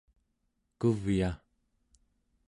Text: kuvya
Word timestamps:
kuvya 0.79 1.29